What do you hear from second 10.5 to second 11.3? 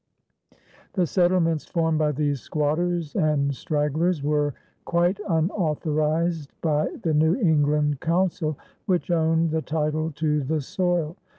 soil.